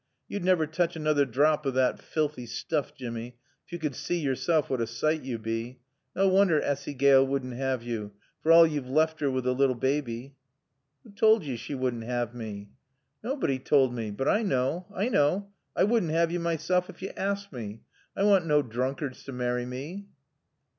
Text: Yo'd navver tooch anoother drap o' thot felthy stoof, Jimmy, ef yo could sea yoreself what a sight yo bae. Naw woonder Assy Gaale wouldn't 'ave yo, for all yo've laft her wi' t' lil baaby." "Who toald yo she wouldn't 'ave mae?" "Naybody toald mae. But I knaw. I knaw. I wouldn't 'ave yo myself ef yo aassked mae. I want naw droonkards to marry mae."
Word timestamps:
Yo'd 0.27 0.41
navver 0.43 0.65
tooch 0.65 0.95
anoother 0.95 1.27
drap 1.29 1.63
o' 1.63 1.71
thot 1.71 1.99
felthy 2.01 2.47
stoof, 2.47 2.91
Jimmy, 2.95 3.37
ef 3.67 3.73
yo 3.73 3.77
could 3.77 3.93
sea 3.93 4.17
yoreself 4.19 4.67
what 4.67 4.81
a 4.81 4.87
sight 4.87 5.21
yo 5.23 5.37
bae. 5.37 5.77
Naw 6.15 6.27
woonder 6.27 6.59
Assy 6.59 6.95
Gaale 6.95 7.27
wouldn't 7.27 7.61
'ave 7.61 7.85
yo, 7.85 8.09
for 8.41 8.51
all 8.51 8.65
yo've 8.65 8.89
laft 8.89 9.19
her 9.19 9.29
wi' 9.29 9.41
t' 9.41 9.49
lil 9.49 9.75
baaby." 9.75 10.33
"Who 11.03 11.11
toald 11.11 11.43
yo 11.43 11.55
she 11.55 11.75
wouldn't 11.75 12.09
'ave 12.09 12.35
mae?" 12.35 12.69
"Naybody 13.23 13.59
toald 13.59 13.93
mae. 13.93 14.09
But 14.09 14.27
I 14.27 14.41
knaw. 14.41 14.85
I 14.91 15.07
knaw. 15.07 15.43
I 15.75 15.83
wouldn't 15.83 16.11
'ave 16.15 16.33
yo 16.33 16.39
myself 16.39 16.89
ef 16.89 17.03
yo 17.03 17.11
aassked 17.11 17.51
mae. 17.51 17.81
I 18.17 18.23
want 18.23 18.47
naw 18.47 18.63
droonkards 18.63 19.23
to 19.25 19.31
marry 19.31 19.67
mae." 19.67 20.07